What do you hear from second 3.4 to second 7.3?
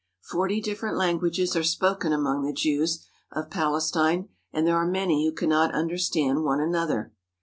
Palestine, and there are many who cannot understand one another.